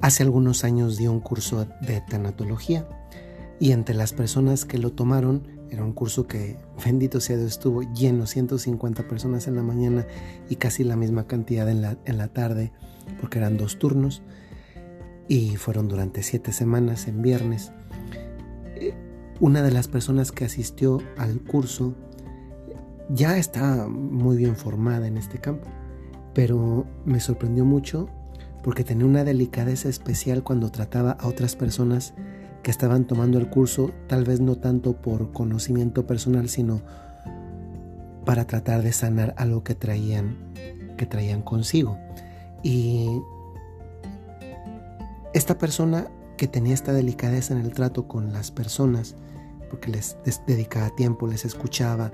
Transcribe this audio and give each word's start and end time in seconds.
hace 0.00 0.22
algunos 0.22 0.64
años 0.64 0.96
dio 0.96 1.12
un 1.12 1.20
curso 1.20 1.66
de 1.80 2.00
tanatología 2.02 2.88
y 3.60 3.72
entre 3.72 3.94
las 3.94 4.12
personas 4.12 4.64
que 4.64 4.78
lo 4.78 4.92
tomaron, 4.92 5.48
era 5.70 5.84
un 5.84 5.92
curso 5.92 6.26
que, 6.26 6.56
bendito 6.84 7.20
sea 7.20 7.36
Dios, 7.36 7.52
estuvo 7.52 7.82
lleno, 7.82 8.26
150 8.26 9.08
personas 9.08 9.48
en 9.48 9.56
la 9.56 9.62
mañana 9.62 10.06
y 10.48 10.56
casi 10.56 10.84
la 10.84 10.96
misma 10.96 11.26
cantidad 11.26 11.68
en 11.68 11.82
la, 11.82 11.98
en 12.04 12.18
la 12.18 12.28
tarde, 12.28 12.72
porque 13.20 13.38
eran 13.38 13.56
dos 13.56 13.78
turnos 13.78 14.22
y 15.26 15.56
fueron 15.56 15.88
durante 15.88 16.22
siete 16.22 16.52
semanas 16.52 17.08
en 17.08 17.20
viernes. 17.20 17.72
Eh, 18.76 18.94
una 19.40 19.62
de 19.62 19.72
las 19.72 19.88
personas 19.88 20.32
que 20.32 20.44
asistió 20.44 21.00
al 21.16 21.40
curso 21.40 21.94
ya 23.10 23.38
está 23.38 23.88
muy 23.88 24.36
bien 24.36 24.56
formada 24.56 25.06
en 25.06 25.16
este 25.16 25.38
campo, 25.38 25.68
pero 26.32 26.86
me 27.04 27.20
sorprendió 27.20 27.64
mucho 27.64 28.08
porque 28.68 28.84
tenía 28.84 29.06
una 29.06 29.24
delicadeza 29.24 29.88
especial 29.88 30.42
cuando 30.42 30.70
trataba 30.70 31.12
a 31.12 31.26
otras 31.26 31.56
personas 31.56 32.12
que 32.62 32.70
estaban 32.70 33.06
tomando 33.06 33.38
el 33.38 33.48
curso, 33.48 33.92
tal 34.08 34.24
vez 34.24 34.40
no 34.40 34.56
tanto 34.56 34.92
por 34.92 35.32
conocimiento 35.32 36.06
personal, 36.06 36.50
sino 36.50 36.82
para 38.26 38.46
tratar 38.46 38.82
de 38.82 38.92
sanar 38.92 39.32
algo 39.38 39.64
que 39.64 39.74
traían, 39.74 40.36
que 40.98 41.06
traían 41.06 41.40
consigo. 41.40 41.96
Y 42.62 43.08
esta 45.32 45.56
persona 45.56 46.08
que 46.36 46.46
tenía 46.46 46.74
esta 46.74 46.92
delicadeza 46.92 47.54
en 47.54 47.60
el 47.60 47.72
trato 47.72 48.06
con 48.06 48.34
las 48.34 48.50
personas, 48.50 49.16
porque 49.70 49.90
les 49.90 50.18
dedicaba 50.46 50.94
tiempo, 50.94 51.26
les 51.26 51.46
escuchaba, 51.46 52.12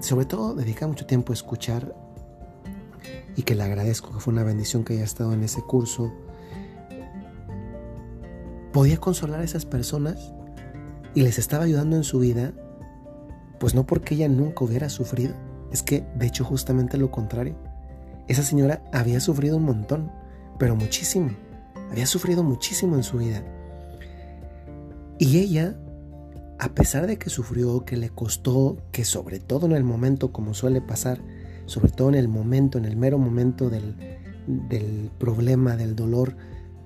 sobre 0.00 0.24
todo 0.24 0.54
dedicaba 0.54 0.88
mucho 0.88 1.04
tiempo 1.04 1.30
a 1.30 1.34
escuchar 1.34 1.94
y 3.36 3.42
que 3.42 3.54
le 3.54 3.62
agradezco 3.62 4.12
que 4.12 4.20
fue 4.20 4.32
una 4.32 4.42
bendición 4.42 4.84
que 4.84 4.94
haya 4.94 5.04
estado 5.04 5.32
en 5.32 5.42
ese 5.42 5.62
curso 5.62 6.12
podía 8.72 8.98
consolar 8.98 9.40
a 9.40 9.44
esas 9.44 9.64
personas 9.64 10.32
y 11.14 11.22
les 11.22 11.38
estaba 11.38 11.64
ayudando 11.64 11.96
en 11.96 12.04
su 12.04 12.18
vida, 12.20 12.52
pues 13.58 13.74
no 13.74 13.86
porque 13.86 14.14
ella 14.14 14.28
nunca 14.28 14.64
hubiera 14.64 14.88
sufrido, 14.88 15.34
es 15.72 15.82
que 15.82 16.06
de 16.14 16.26
hecho 16.26 16.44
justamente 16.44 16.96
lo 16.96 17.10
contrario. 17.10 17.56
Esa 18.28 18.42
señora 18.42 18.82
había 18.92 19.20
sufrido 19.20 19.56
un 19.56 19.64
montón, 19.64 20.12
pero 20.58 20.76
muchísimo. 20.76 21.30
Había 21.90 22.06
sufrido 22.06 22.42
muchísimo 22.42 22.94
en 22.94 23.02
su 23.02 23.18
vida. 23.18 23.42
Y 25.18 25.38
ella, 25.38 25.76
a 26.58 26.68
pesar 26.68 27.06
de 27.06 27.18
que 27.18 27.30
sufrió, 27.30 27.84
que 27.84 27.96
le 27.96 28.10
costó, 28.10 28.76
que 28.92 29.04
sobre 29.04 29.40
todo 29.40 29.66
en 29.66 29.72
el 29.72 29.82
momento, 29.82 30.30
como 30.30 30.52
suele 30.52 30.82
pasar, 30.82 31.20
sobre 31.68 31.92
todo 31.92 32.08
en 32.08 32.14
el 32.16 32.28
momento, 32.28 32.78
en 32.78 32.84
el 32.84 32.96
mero 32.96 33.18
momento 33.18 33.70
del, 33.70 33.94
del 34.46 35.10
problema, 35.18 35.76
del 35.76 35.94
dolor, 35.94 36.34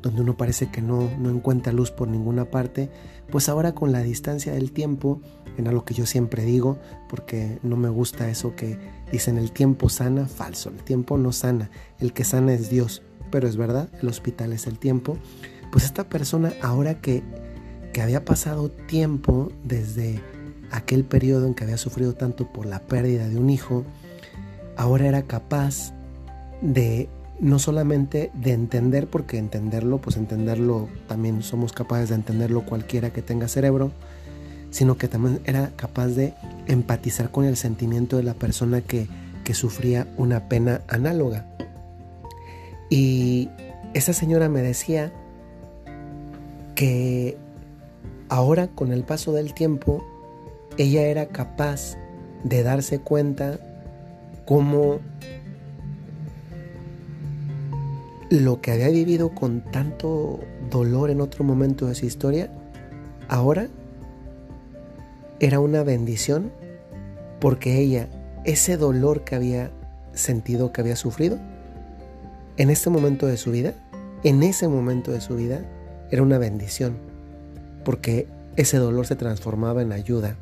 donde 0.03 0.21
uno 0.21 0.37
parece 0.37 0.71
que 0.71 0.83
no, 0.83 1.09
no 1.19 1.31
encuentra 1.31 1.73
luz 1.73 1.91
por 1.91 2.09
ninguna 2.09 2.45
parte, 2.47 2.91
pues 3.31 3.49
ahora 3.49 3.73
con 3.75 3.93
la 3.93 4.03
distancia 4.03 4.53
del 4.53 4.73
tiempo, 4.73 5.21
en 5.57 5.69
algo 5.69 5.85
que 5.85 5.95
yo 5.95 6.07
siempre 6.07 6.45
digo, 6.45 6.79
porque 7.09 7.59
no 7.63 7.77
me 7.77 7.89
gusta 7.89 8.29
eso 8.29 8.57
que 8.57 8.79
dicen 9.11 9.39
el 9.39 9.53
tiempo 9.53 9.89
sana, 9.89 10.27
falso, 10.27 10.71
el 10.71 10.83
tiempo 10.83 11.17
no 11.17 11.33
sana, 11.33 11.71
el 12.01 12.13
que 12.13 12.25
sana 12.25 12.53
es 12.53 12.69
Dios, 12.69 13.03
pero 13.31 13.49
es 13.49 13.57
verdad, 13.57 13.89
el 14.01 14.09
hospital 14.09 14.53
es 14.53 14.67
el 14.67 14.79
tiempo, 14.79 15.17
pues 15.71 15.85
esta 15.85 16.09
persona 16.09 16.53
ahora 16.61 17.01
que, 17.01 17.23
que 17.93 18.03
había 18.03 18.25
pasado 18.25 18.71
tiempo 18.71 19.53
desde 19.65 20.21
aquel 20.71 21.05
periodo 21.05 21.47
en 21.47 21.55
que 21.55 21.65
había 21.65 21.79
sufrido 21.79 22.15
tanto 22.15 22.53
por 22.53 22.67
la 22.67 22.81
pérdida 22.81 23.29
de 23.29 23.39
un 23.39 23.51
hijo, 23.51 23.85
ahora 24.77 25.07
era 25.07 25.23
capaz 25.23 25.93
de 26.61 27.09
no 27.41 27.59
solamente 27.59 28.31
de 28.35 28.53
entender, 28.53 29.09
porque 29.09 29.39
entenderlo, 29.39 29.99
pues 29.99 30.17
entenderlo 30.17 30.89
también 31.09 31.43
somos 31.43 31.73
capaces 31.73 32.11
de 32.11 32.15
entenderlo 32.15 32.65
cualquiera 32.65 33.11
que 33.11 33.21
tenga 33.21 33.49
cerebro, 33.49 33.91
sino 34.71 34.97
que 34.97 35.09
también 35.09 35.41
era 35.45 35.73
capaz 35.77 36.09
de 36.09 36.35
empatizar 36.67 37.31
con 37.31 37.45
el 37.45 37.57
sentimiento 37.57 38.17
de 38.17 38.23
la 38.23 38.35
persona 38.35 38.81
que, 38.81 39.09
que 39.45 39.55
sufría 39.55 40.07
una 40.17 40.49
pena 40.49 40.83
análoga. 40.89 41.47
Y 42.89 43.49
esa 43.93 44.13
señora 44.13 44.49
me 44.49 44.63
decía 44.63 45.13
que 46.77 47.37
ahora 48.29 48.69
con 48.69 48.93
el 48.93 49.03
paso 49.03 49.33
del 49.33 49.53
tiempo, 49.53 50.05
ella 50.79 51.03
era 51.03 51.27
capaz 51.27 51.97
de 52.45 52.63
darse 52.63 53.01
cuenta 53.01 53.59
cómo 54.45 55.01
lo 58.31 58.61
que 58.61 58.73
había 58.73 58.89
vivido 58.89 59.35
con 59.35 59.61
tanto 59.61 60.41
dolor 60.71 61.11
en 61.11 61.21
otro 61.21 61.45
momento 61.45 61.87
de 61.87 61.95
su 61.95 62.07
historia, 62.07 62.51
ahora 63.29 63.69
era 65.39 65.61
una 65.61 65.83
bendición 65.83 66.51
porque 67.41 67.81
ella, 67.81 68.09
ese 68.45 68.77
dolor 68.77 69.25
que 69.25 69.35
había 69.35 69.71
sentido, 70.15 70.73
que 70.73 70.81
había 70.81 70.97
sufrido, 70.97 71.39
en 72.57 72.71
este 72.71 72.91
momento 72.91 73.27
de 73.27 73.37
su 73.37 73.51
vida, 73.51 73.75
en 74.23 74.43
ese 74.43 74.69
momento 74.69 75.11
de 75.11 75.21
su 75.21 75.37
vida, 75.37 75.61
era 76.11 76.23
una 76.23 76.39
bendición, 76.39 76.97
porque 77.85 78.29
ese 78.57 78.77
dolor 78.77 79.07
se 79.07 79.17
transformaba 79.17 79.83
en 79.83 79.93
ayuda. 79.93 80.37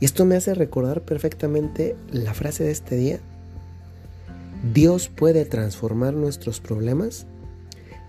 Y 0.00 0.04
esto 0.04 0.24
me 0.24 0.36
hace 0.36 0.54
recordar 0.54 1.02
perfectamente 1.02 1.96
la 2.10 2.34
frase 2.34 2.64
de 2.64 2.70
este 2.70 2.96
día, 2.96 3.20
Dios 4.74 5.08
puede 5.08 5.44
transformar 5.44 6.14
nuestros 6.14 6.60
problemas 6.60 7.26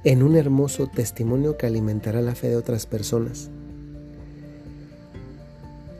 en 0.03 0.23
un 0.23 0.35
hermoso 0.35 0.87
testimonio 0.87 1.57
que 1.57 1.65
alimentará 1.65 2.21
la 2.21 2.35
fe 2.35 2.49
de 2.49 2.55
otras 2.55 2.85
personas. 2.85 3.49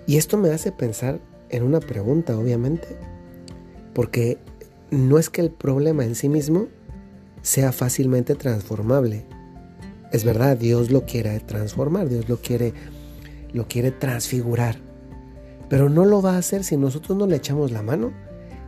Y 0.06 0.18
esto 0.18 0.38
me 0.38 0.50
hace 0.50 0.72
pensar 0.72 1.20
en 1.50 1.64
una 1.64 1.80
pregunta, 1.80 2.38
obviamente, 2.38 2.88
porque 3.94 4.38
no 4.90 5.20
es 5.20 5.30
que 5.30 5.42
el 5.42 5.52
problema 5.52 6.06
en 6.06 6.16
sí 6.16 6.30
mismo 6.30 6.68
sea 7.42 7.72
fácilmente 7.72 8.36
transformable. 8.36 9.26
Es 10.12 10.24
verdad, 10.24 10.58
Dios 10.58 10.92
lo 10.92 11.06
quiere 11.06 11.40
transformar, 11.42 12.08
Dios 12.08 12.30
lo 12.30 12.38
quiere 12.38 12.74
lo 13.53 13.68
quiere 13.68 13.92
transfigurar. 13.92 14.87
Pero 15.69 15.89
no 15.89 16.05
lo 16.05 16.22
va 16.22 16.35
a 16.35 16.38
hacer 16.38 16.63
si 16.63 16.78
nosotros 16.78 17.17
no 17.17 17.28
le 17.28 17.35
echamos 17.35 17.72
la 17.72 17.81
mano 17.81 18.11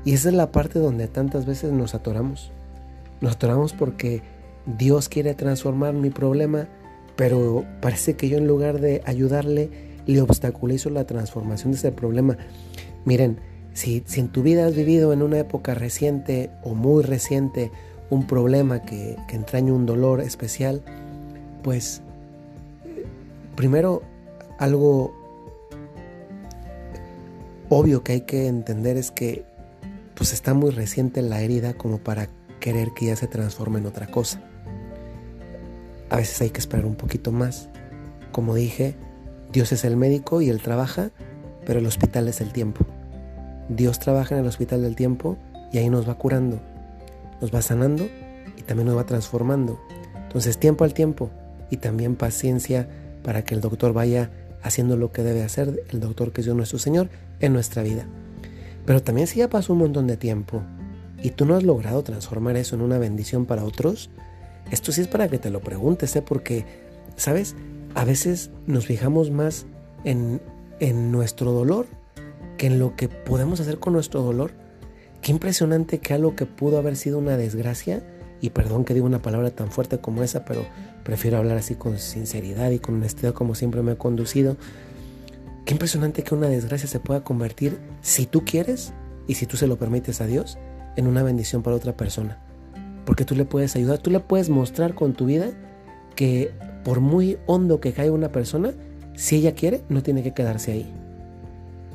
y 0.06 0.14
esa 0.14 0.30
es 0.30 0.36
la 0.36 0.52
parte 0.52 0.80
donde 0.80 1.08
tantas 1.08 1.46
veces 1.46 1.72
nos 1.72 1.94
atoramos. 1.94 2.52
Nos 3.22 3.36
atoramos 3.36 3.74
porque 3.74 4.22
Dios 4.66 5.10
quiere 5.10 5.34
transformar 5.34 5.94
mi 5.94 6.10
problema, 6.10 6.68
pero 7.16 7.66
parece 7.82 8.16
que 8.16 8.30
yo 8.30 8.38
en 8.38 8.48
lugar 8.48 8.80
de 8.80 9.02
ayudarle, 9.06 9.70
le 10.06 10.22
obstaculizo 10.22 10.90
la 10.90 11.06
transformación 11.06 11.72
de 11.72 11.78
ese 11.78 11.92
problema. 11.92 12.38
Miren, 13.06 13.40
si, 13.74 14.04
si 14.08 14.20
en 14.22 14.30
tu 14.30 14.42
vida 14.42 14.66
has 14.66 14.76
vivido 14.76 15.14
en 15.14 15.22
una 15.22 15.40
época 15.40 15.74
reciente 15.74 16.50
o 16.64 16.74
muy 16.74 17.04
reciente 17.04 17.72
un 18.10 18.26
problema 18.26 18.82
que, 18.82 19.18
que 19.28 19.36
entraña 19.36 19.74
un 19.74 19.86
dolor 19.86 20.22
especial, 20.22 20.82
pues 21.64 22.02
primero 23.56 24.02
algo 24.58 25.14
obvio 27.70 28.04
que 28.04 28.14
hay 28.14 28.22
que 28.22 28.48
entender 28.48 28.98
es 28.98 29.12
que 29.12 29.46
pues 30.16 30.34
está 30.34 30.54
muy 30.54 30.72
reciente 30.72 31.22
la 31.22 31.42
herida 31.42 31.74
como 31.74 32.00
para 32.00 32.28
querer 32.60 32.90
que 32.94 33.06
ya 33.06 33.16
se 33.16 33.28
transforme 33.28 33.80
en 33.80 33.86
otra 33.86 34.08
cosa. 34.08 34.42
A 36.10 36.18
veces 36.18 36.42
hay 36.42 36.50
que 36.50 36.60
esperar 36.60 36.86
un 36.86 36.96
poquito 36.96 37.32
más. 37.32 37.70
Como 38.32 38.56
dije, 38.56 38.96
Dios 39.54 39.72
es 39.72 39.86
el 39.86 39.96
médico 39.96 40.42
y 40.42 40.50
Él 40.50 40.62
trabaja, 40.62 41.12
pero 41.66 41.80
el 41.80 41.86
hospital 41.86 42.28
es 42.28 42.42
el 42.42 42.52
tiempo. 42.52 42.86
Dios 43.70 44.00
trabaja 44.00 44.36
en 44.36 44.42
el 44.42 44.48
hospital 44.48 44.82
del 44.82 44.96
tiempo 44.96 45.38
y 45.72 45.78
ahí 45.78 45.90
nos 45.90 46.10
va 46.10 46.16
curando, 46.16 46.60
nos 47.40 47.54
va 47.54 47.62
sanando 47.62 48.10
y 48.58 48.64
también 48.64 48.88
nos 48.88 48.98
va 48.98 49.06
transformando. 49.06 49.80
Entonces 50.16 50.58
tiempo 50.58 50.84
al 50.84 50.94
tiempo 50.94 51.30
y 51.70 51.78
también 51.78 52.16
paciencia 52.16 52.90
para 53.24 53.44
que 53.44 53.54
el 53.54 53.62
doctor 53.62 53.94
vaya 53.94 54.32
haciendo 54.62 54.98
lo 54.98 55.12
que 55.12 55.24
debe 55.24 55.44
hacer, 55.44 55.84
el 55.90 56.00
doctor 56.00 56.32
que 56.32 56.42
es 56.42 56.46
Dios 56.46 56.58
nuestro 56.58 56.80
Señor, 56.80 57.10
en 57.40 57.54
nuestra 57.54 57.84
vida. 57.84 58.06
Pero 58.86 59.02
también 59.02 59.28
si 59.28 59.40
ya 59.40 59.50
pasó 59.50 59.74
un 59.74 59.80
montón 59.80 60.08
de 60.08 60.18
tiempo 60.18 60.62
y 61.22 61.32
tú 61.32 61.46
no 61.46 61.56
has 61.56 61.64
logrado 61.64 62.04
transformar 62.04 62.58
eso 62.58 62.76
en 62.76 62.82
una 62.82 62.98
bendición 62.98 63.46
para 63.46 63.64
otros, 63.64 64.10
esto 64.72 64.92
sí 64.92 65.02
es 65.02 65.08
para 65.08 65.28
que 65.28 65.40
te 65.40 65.50
lo 65.50 65.62
preguntes, 65.62 66.16
¿eh? 66.16 66.22
porque, 66.22 66.66
¿sabes? 67.16 67.56
A 67.96 68.06
veces 68.06 68.52
nos 68.68 68.86
fijamos 68.86 69.32
más 69.32 69.66
en, 70.04 70.42
en 70.80 71.12
nuestro 71.12 71.52
dolor 71.52 71.88
que 72.58 72.68
en 72.68 72.78
lo 72.78 72.96
que 72.96 73.08
podemos 73.08 73.60
hacer 73.60 73.80
con 73.80 73.94
nuestro 73.94 74.22
dolor. 74.22 74.52
Qué 75.22 75.32
impresionante 75.32 76.00
que 76.00 76.14
algo 76.14 76.36
que 76.36 76.46
pudo 76.46 76.78
haber 76.78 76.96
sido 76.96 77.18
una 77.18 77.38
desgracia, 77.38 78.04
y 78.42 78.52
perdón 78.52 78.86
que 78.86 78.94
diga 78.94 79.06
una 79.06 79.22
palabra 79.22 79.52
tan 79.52 79.72
fuerte 79.72 80.00
como 80.00 80.24
esa, 80.24 80.46
pero 80.46 80.66
prefiero 81.04 81.38
hablar 81.38 81.58
así 81.58 81.76
con 81.76 81.98
sinceridad 81.98 82.72
y 82.72 82.80
con 82.80 82.96
honestidad 82.96 83.34
como 83.34 83.56
siempre 83.56 83.82
me 83.82 83.94
he 83.94 83.98
conducido, 83.98 84.58
Qué 85.70 85.76
impresionante 85.76 86.24
que 86.24 86.34
una 86.34 86.48
desgracia 86.48 86.90
se 86.90 87.00
pueda 87.00 87.24
convertir, 87.24 87.78
si 88.02 88.26
tú 88.26 88.44
quieres 88.44 88.92
y 89.28 89.36
si 89.36 89.46
tú 89.46 89.56
se 89.56 89.68
lo 89.68 89.78
permites 89.78 90.20
a 90.20 90.26
Dios, 90.26 90.58
en 90.96 91.06
una 91.06 91.22
bendición 91.22 91.62
para 91.62 91.76
otra 91.76 91.96
persona. 91.96 92.40
Porque 93.06 93.24
tú 93.24 93.36
le 93.36 93.46
puedes 93.46 93.76
ayudar, 93.76 94.00
tú 94.00 94.10
le 94.10 94.20
puedes 94.20 94.50
mostrar 94.50 94.96
con 94.96 95.14
tu 95.14 95.28
vida 95.28 95.52
que 96.16 96.52
por 96.84 97.02
muy 97.02 97.38
hondo 97.46 97.80
que 97.80 97.94
caiga 97.94 98.12
una 98.12 98.32
persona, 98.32 98.72
si 99.16 99.36
ella 99.36 99.54
quiere, 99.54 99.84
no 99.90 100.02
tiene 100.02 100.24
que 100.24 100.34
quedarse 100.34 100.72
ahí. 100.72 100.92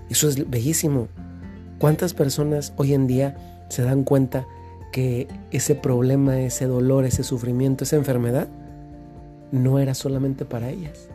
Eso 0.09 0.29
es 0.29 0.49
bellísimo. 0.49 1.09
¿Cuántas 1.81 2.15
personas 2.15 2.73
hoy 2.77 2.95
en 2.95 3.09
día 3.09 3.65
se 3.71 3.83
dan 3.83 4.05
cuenta 4.05 4.47
que 4.95 5.27
ese 5.51 5.75
problema, 5.75 6.39
ese 6.39 6.67
dolor, 6.67 7.05
ese 7.05 7.25
sufrimiento, 7.25 7.83
esa 7.83 7.97
enfermedad, 7.97 8.47
no 9.51 9.81
era 9.81 9.93
solamente 9.93 10.45
para 10.45 10.71
ellas? 10.71 11.09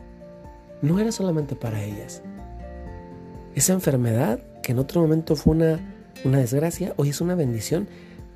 No 0.82 0.98
era 0.98 1.12
solamente 1.12 1.56
para 1.56 1.82
ellas. 1.82 2.20
Esa 3.54 3.72
enfermedad, 3.72 4.38
que 4.62 4.72
en 4.72 4.80
otro 4.80 5.00
momento 5.00 5.34
fue 5.34 5.54
una, 5.54 5.80
una 6.26 6.36
desgracia, 6.36 6.92
hoy 6.98 7.08
es 7.08 7.22
una 7.22 7.34
bendición 7.34 7.88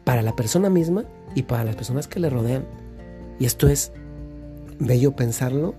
para 0.05 0.23
la 0.23 0.35
persona 0.35 0.71
misma 0.71 1.05
y 1.35 1.43
para 1.43 1.63
las 1.65 1.77
personas 1.77 2.09
que 2.09 2.21
le 2.21 2.31
rodean. 2.31 2.65
Y 3.39 3.45
esto 3.45 3.69
es 3.69 3.93
bello 4.79 5.15
pensarlo 5.15 5.75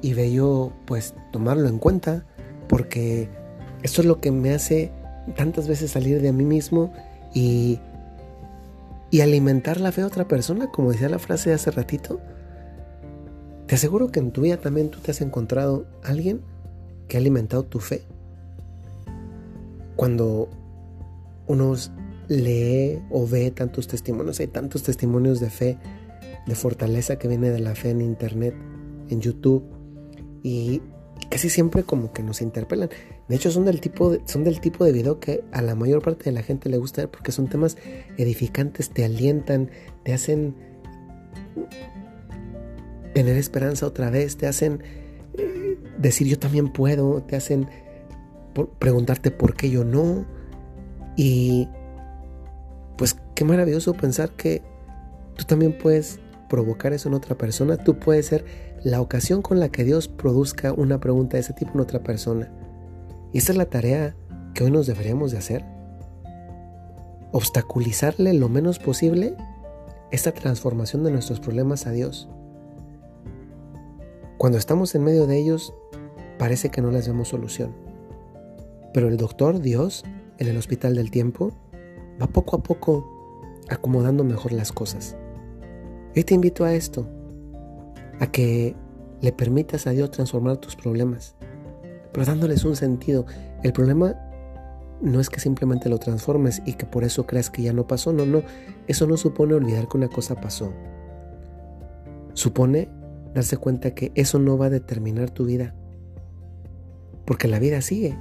y 0.00 0.14
bello 0.14 0.72
pues 0.86 1.14
tomarlo 1.30 1.68
en 1.68 1.78
cuenta 1.78 2.24
porque 2.70 3.28
esto 3.82 4.00
es 4.00 4.06
lo 4.06 4.22
que 4.22 4.30
me 4.30 4.54
hace 4.54 4.92
tantas 5.36 5.68
veces 5.68 5.90
salir 5.90 6.22
de 6.22 6.32
mí 6.32 6.46
mismo 6.46 6.90
y, 7.34 7.80
y 9.10 9.20
alimentar 9.20 9.80
la 9.80 9.92
fe 9.92 10.02
a 10.02 10.06
otra 10.06 10.26
persona, 10.26 10.70
como 10.70 10.92
decía 10.92 11.08
la 11.08 11.18
frase 11.18 11.50
de 11.50 11.56
hace 11.56 11.70
ratito. 11.70 12.20
Te 13.66 13.76
aseguro 13.76 14.10
que 14.10 14.20
en 14.20 14.30
tu 14.30 14.42
vida 14.42 14.56
también 14.56 14.90
tú 14.90 15.00
te 15.00 15.10
has 15.10 15.20
encontrado 15.20 15.86
alguien 16.02 16.42
que 17.08 17.16
ha 17.16 17.20
alimentado 17.20 17.64
tu 17.64 17.78
fe. 17.78 18.02
Cuando 19.96 20.48
uno 21.46 21.74
lee 22.28 23.02
o 23.10 23.26
ve 23.26 23.50
tantos 23.50 23.86
testimonios, 23.86 24.40
hay 24.40 24.48
tantos 24.48 24.82
testimonios 24.82 25.40
de 25.40 25.50
fe, 25.50 25.78
de 26.46 26.54
fortaleza 26.54 27.16
que 27.16 27.28
viene 27.28 27.50
de 27.50 27.60
la 27.60 27.74
fe 27.74 27.90
en 27.90 28.00
internet, 28.00 28.54
en 29.08 29.20
YouTube, 29.20 29.64
y 30.42 30.82
casi 31.34 31.50
siempre 31.50 31.82
como 31.82 32.12
que 32.12 32.22
nos 32.22 32.40
interpelan. 32.40 32.90
De 33.26 33.34
hecho, 33.34 33.50
son 33.50 33.64
del 33.64 33.80
tipo 33.80 34.08
de, 34.08 34.22
son 34.24 34.44
del 34.44 34.60
tipo 34.60 34.84
de 34.84 34.92
video 34.92 35.18
que 35.18 35.42
a 35.50 35.62
la 35.62 35.74
mayor 35.74 36.00
parte 36.00 36.26
de 36.26 36.30
la 36.30 36.44
gente 36.44 36.68
le 36.68 36.76
gusta 36.76 37.08
porque 37.08 37.32
son 37.32 37.48
temas 37.48 37.76
edificantes, 38.16 38.90
te 38.90 39.04
alientan, 39.04 39.68
te 40.04 40.12
hacen 40.12 40.54
tener 43.14 43.36
esperanza 43.36 43.84
otra 43.84 44.10
vez, 44.10 44.36
te 44.36 44.46
hacen 44.46 44.84
eh, 45.36 45.76
decir 45.98 46.28
yo 46.28 46.38
también 46.38 46.72
puedo, 46.72 47.20
te 47.24 47.34
hacen 47.34 47.66
preguntarte 48.78 49.32
por 49.32 49.56
qué 49.56 49.70
yo 49.70 49.82
no. 49.82 50.24
Y 51.16 51.68
pues 52.96 53.16
qué 53.34 53.44
maravilloso 53.44 53.92
pensar 53.94 54.30
que 54.36 54.62
tú 55.34 55.42
también 55.46 55.76
puedes 55.76 56.20
provocar 56.48 56.92
eso 56.92 57.08
en 57.08 57.14
otra 57.14 57.36
persona, 57.36 57.76
tú 57.76 57.98
puedes 57.98 58.26
ser 58.26 58.44
la 58.84 59.00
ocasión 59.00 59.40
con 59.40 59.60
la 59.60 59.70
que 59.70 59.82
Dios 59.82 60.08
produzca 60.08 60.74
una 60.74 61.00
pregunta 61.00 61.38
de 61.38 61.40
ese 61.40 61.54
tipo 61.54 61.72
en 61.74 61.80
otra 61.80 62.02
persona. 62.02 62.52
Y 63.32 63.38
esa 63.38 63.52
es 63.52 63.58
la 63.58 63.64
tarea 63.64 64.14
que 64.52 64.62
hoy 64.62 64.70
nos 64.70 64.86
deberíamos 64.86 65.32
de 65.32 65.38
hacer. 65.38 65.64
Obstaculizarle 67.32 68.34
lo 68.34 68.50
menos 68.50 68.78
posible 68.78 69.34
esta 70.10 70.32
transformación 70.32 71.02
de 71.02 71.10
nuestros 71.10 71.40
problemas 71.40 71.86
a 71.86 71.92
Dios. 71.92 72.28
Cuando 74.36 74.58
estamos 74.58 74.94
en 74.94 75.02
medio 75.02 75.26
de 75.26 75.38
ellos, 75.38 75.72
parece 76.38 76.68
que 76.68 76.82
no 76.82 76.90
les 76.90 77.08
vemos 77.08 77.28
solución. 77.28 77.74
Pero 78.92 79.08
el 79.08 79.16
doctor, 79.16 79.60
Dios, 79.60 80.04
en 80.38 80.46
el 80.46 80.58
hospital 80.58 80.94
del 80.94 81.10
tiempo, 81.10 81.52
va 82.20 82.26
poco 82.26 82.56
a 82.56 82.62
poco 82.62 83.10
acomodando 83.70 84.24
mejor 84.24 84.52
las 84.52 84.72
cosas. 84.72 85.16
Hoy 86.14 86.22
te 86.22 86.34
invito 86.34 86.64
a 86.64 86.74
esto, 86.74 87.08
a 88.20 88.26
que 88.26 88.76
le 89.20 89.32
permitas 89.32 89.86
a 89.86 89.90
Dios 89.90 90.10
transformar 90.10 90.58
tus 90.58 90.76
problemas, 90.76 91.34
pero 92.12 92.26
dándoles 92.26 92.64
un 92.64 92.76
sentido. 92.76 93.26
El 93.62 93.72
problema 93.72 94.14
no 95.00 95.20
es 95.20 95.28
que 95.28 95.40
simplemente 95.40 95.88
lo 95.88 95.98
transformes 95.98 96.62
y 96.66 96.74
que 96.74 96.86
por 96.86 97.04
eso 97.04 97.26
creas 97.26 97.50
que 97.50 97.62
ya 97.62 97.72
no 97.72 97.86
pasó, 97.86 98.12
no, 98.12 98.26
no, 98.26 98.42
eso 98.86 99.06
no 99.06 99.16
supone 99.16 99.54
olvidar 99.54 99.88
que 99.88 99.96
una 99.96 100.08
cosa 100.08 100.40
pasó. 100.40 100.72
Supone 102.34 102.88
darse 103.34 103.56
cuenta 103.56 103.94
que 103.94 104.12
eso 104.14 104.38
no 104.38 104.56
va 104.58 104.66
a 104.66 104.70
determinar 104.70 105.30
tu 105.30 105.44
vida, 105.44 105.74
porque 107.24 107.48
la 107.48 107.58
vida 107.58 107.80
sigue. 107.80 108.16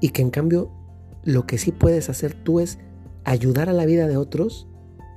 Y 0.00 0.10
que 0.10 0.22
en 0.22 0.30
cambio 0.30 0.70
lo 1.22 1.46
que 1.46 1.58
sí 1.58 1.72
puedes 1.72 2.10
hacer 2.10 2.34
tú 2.34 2.60
es 2.60 2.78
ayudar 3.24 3.68
a 3.68 3.72
la 3.72 3.86
vida 3.86 4.06
de 4.06 4.16
otros, 4.16 4.68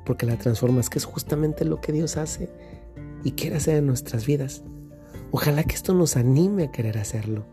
porque 0.06 0.26
la 0.26 0.38
transformas, 0.38 0.90
que 0.90 1.00
es 1.00 1.06
justamente 1.06 1.66
lo 1.66 1.82
que 1.82 1.92
Dios 1.92 2.18
hace 2.18 2.50
y 3.28 3.34
quiere 3.34 3.58
hacer 3.58 3.76
en 3.76 3.88
nuestras 3.88 4.26
vidas. 4.26 4.64
Ojalá 5.32 5.66
que 5.66 5.76
esto 5.76 5.94
nos 5.94 6.16
anime 6.16 6.64
a 6.64 6.72
querer 6.72 6.98
hacerlo, 6.98 7.46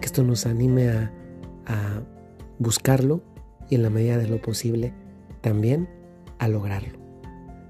que 0.00 0.06
esto 0.06 0.24
nos 0.24 0.46
anime 0.46 0.88
a, 0.88 1.12
a 1.66 2.02
buscarlo 2.58 3.20
y 3.68 3.74
en 3.74 3.82
la 3.82 3.90
medida 3.90 4.16
de 4.16 4.28
lo 4.28 4.40
posible 4.40 4.94
también 5.42 5.90
a 6.38 6.48
lograrlo. 6.48 6.98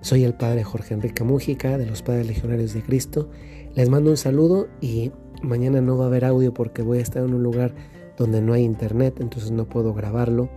Soy 0.01 0.23
el 0.23 0.35
Padre 0.35 0.63
Jorge 0.63 0.95
Enrique 0.95 1.25
Mújica 1.25 1.77
de 1.77 1.87
los 1.87 2.03
Padres 2.03 2.29
Legionarios 2.29 2.73
de 2.73 2.85
Cristo. 2.85 3.29
Les 3.75 3.91
mando 3.91 4.11
un 4.11 4.17
saludo 4.17 4.69
y 4.81 5.11
mañana 5.43 5.81
no 5.81 5.99
va 5.99 6.05
a 6.05 6.07
haber 6.07 6.27
audio 6.27 6.55
porque 6.55 6.83
voy 6.83 6.99
a 6.99 7.03
estar 7.03 7.25
en 7.25 7.35
un 7.35 7.43
lugar 7.43 7.75
donde 8.17 8.41
no 8.41 8.53
hay 8.53 8.63
internet, 8.63 9.17
entonces 9.19 9.51
no 9.51 9.69
puedo 9.69 9.93
grabarlo. 9.93 10.49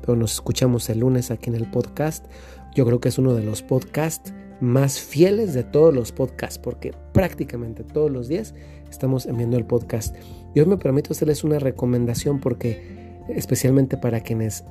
Pero 0.00 0.16
nos 0.16 0.32
escuchamos 0.32 0.90
el 0.90 0.98
lunes 0.98 1.30
aquí 1.30 1.48
en 1.48 1.54
el 1.54 1.70
podcast. 1.70 2.26
Yo 2.74 2.84
creo 2.86 2.98
que 2.98 3.08
es 3.08 3.18
uno 3.18 3.34
de 3.34 3.44
los 3.44 3.62
podcasts 3.62 4.34
más 4.60 5.00
fieles 5.00 5.54
de 5.54 5.64
todos 5.64 5.94
los 5.94 6.12
podcasts, 6.12 6.58
porque 6.58 6.92
prácticamente 7.12 7.84
todos 7.84 8.10
los 8.10 8.28
días 8.28 8.54
estamos 8.90 9.26
enviando 9.26 9.56
el 9.56 9.64
podcast. 9.64 10.14
Y 10.54 10.60
hoy 10.60 10.66
me 10.66 10.76
permito 10.76 11.12
hacerles 11.12 11.44
una 11.44 11.58
recomendación 11.58 12.40
porque 12.40 13.24
especialmente 13.28 13.96
para 13.96 14.20
quienes 14.20 14.64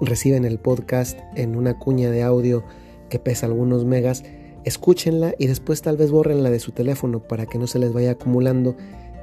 reciben 0.00 0.44
el 0.44 0.58
podcast 0.58 1.18
en 1.34 1.56
una 1.56 1.78
cuña 1.78 2.10
de 2.10 2.22
audio 2.22 2.64
que 3.08 3.18
pesa 3.18 3.46
algunos 3.46 3.84
megas, 3.84 4.24
escúchenla 4.64 5.34
y 5.38 5.46
después 5.46 5.82
tal 5.82 5.96
vez 5.96 6.10
borrenla 6.10 6.50
de 6.50 6.60
su 6.60 6.72
teléfono 6.72 7.20
para 7.20 7.46
que 7.46 7.58
no 7.58 7.66
se 7.66 7.78
les 7.78 7.92
vaya 7.92 8.12
acumulando 8.12 8.76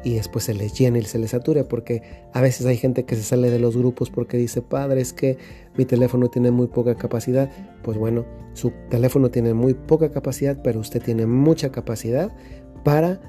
y 0.06 0.13
después 0.13 0.46
se 0.46 0.54
les 0.54 0.78
llene 0.78 1.00
y 1.00 1.04
se 1.04 1.18
les 1.18 1.31
sature, 1.31 1.63
porque 1.63 2.04
a 2.31 2.40
veces 2.40 2.68
hay 2.68 2.78
gente 2.78 3.06
que 3.06 3.16
se 3.16 3.24
sale 3.24 3.50
de 3.50 3.57
los 3.57 3.75
grupos 3.75 4.12
porque 4.12 4.38
dice, 4.38 4.62
padre, 4.62 5.02
es 5.02 5.13
que 5.13 5.40
mi 5.75 5.84
teléfono 5.84 6.30
tiene 6.30 6.52
muy 6.52 6.68
poca 6.68 6.94
capacidad. 6.94 7.50
Pues 7.81 7.98
bueno, 7.98 8.24
su 8.54 8.72
teléfono 8.92 9.31
tiene 9.31 9.56
muy 9.56 9.74
poca 9.74 10.12
capacidad, 10.12 10.62
pero 10.64 10.80
usted 10.80 11.02
tiene 11.02 11.26
mucha 11.26 11.71
capacidad 11.71 12.31
para 12.83 13.19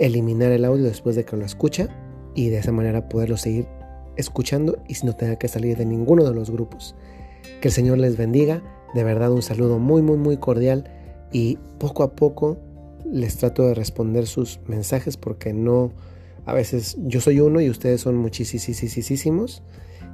eliminar 0.00 0.50
el 0.50 0.64
audio 0.64 0.84
después 0.84 1.14
de 1.14 1.24
que 1.24 1.36
lo 1.36 1.44
escucha 1.44 1.88
y 2.34 2.48
de 2.48 2.58
esa 2.58 2.72
manera 2.72 3.08
poderlo 3.08 3.36
seguir 3.36 3.68
escuchando 4.16 4.82
y 4.88 4.94
no 5.06 5.14
tenga 5.14 5.36
que 5.36 5.46
salir 5.46 5.76
de 5.76 5.86
ninguno 5.86 6.24
de 6.24 6.34
los 6.34 6.50
grupos. 6.50 6.96
Que 7.60 7.68
el 7.68 7.72
Señor 7.72 7.98
les 7.98 8.16
bendiga, 8.16 8.64
de 8.94 9.04
verdad 9.04 9.30
un 9.30 9.42
saludo 9.42 9.78
muy 9.78 10.02
muy 10.02 10.16
muy 10.16 10.38
cordial 10.38 10.90
y 11.30 11.58
poco 11.78 12.02
a 12.02 12.16
poco 12.16 12.58
les 13.04 13.36
trato 13.36 13.62
de 13.68 13.74
responder 13.74 14.26
sus 14.26 14.58
mensajes 14.66 15.16
porque 15.16 15.52
no 15.52 15.92
a 16.46 16.54
veces 16.54 16.96
yo 17.00 17.20
soy 17.20 17.40
uno 17.40 17.60
y 17.60 17.68
ustedes 17.68 18.00
son 18.00 18.16
muchísimos 18.16 19.62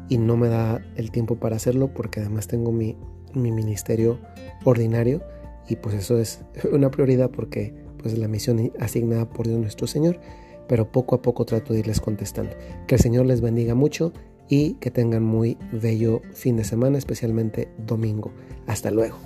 y 0.09 0.19
no 0.19 0.37
me 0.37 0.49
da 0.49 0.85
el 0.97 1.11
tiempo 1.11 1.37
para 1.37 1.57
hacerlo 1.57 1.93
porque 1.95 2.21
además 2.21 2.49
tengo 2.49 2.73
mi, 2.73 2.97
mi 3.35 3.53
ministerio 3.53 4.19
ordinario 4.65 5.23
y 5.69 5.77
pues 5.77 5.95
eso 5.95 6.19
es 6.19 6.41
una 6.73 6.91
prioridad 6.91 7.31
porque 7.31 7.75
pues 7.99 8.15
es 8.15 8.19
la 8.19 8.29
misión 8.29 8.73
asignada 8.81 9.29
por 9.29 9.47
Dios 9.47 9.61
nuestro 9.61 9.87
Señor, 9.87 10.19
pero 10.69 10.91
poco 10.91 11.15
a 11.15 11.23
poco 11.23 11.45
trato 11.45 11.73
de 11.73 11.81
irles 11.81 12.01
contestando. 12.01 12.57
Que 12.87 12.97
el 12.97 13.01
Señor 13.01 13.27
les 13.27 13.41
bendiga 13.41 13.75
mucho 13.75 14.13
y 14.49 14.75
que 14.75 14.91
tengan 14.91 15.23
muy 15.23 15.57
bello 15.71 16.21
fin 16.33 16.57
de 16.57 16.65
semana, 16.65 16.99
especialmente 16.99 17.69
domingo. 17.87 18.33
Hasta 18.67 18.91
luego. 18.91 19.19